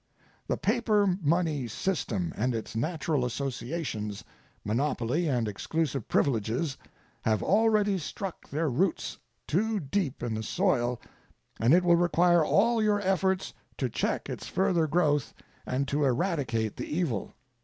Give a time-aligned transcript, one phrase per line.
[0.47, 4.23] The paper money system and its natural associations
[4.65, 6.75] monopoly and exclusive privileges
[7.21, 10.99] have already struck their roots too deep in the soil,
[11.59, 15.35] and it will require all your efforts to check its further growth
[15.67, 17.35] and to eradicate the evil.